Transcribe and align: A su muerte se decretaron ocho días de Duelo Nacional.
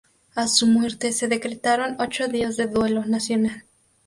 A 0.33 0.47
su 0.47 0.65
muerte 0.65 1.11
se 1.11 1.27
decretaron 1.27 1.95
ocho 1.99 2.27
días 2.27 2.57
de 2.57 2.65
Duelo 2.65 3.05
Nacional. 3.05 3.65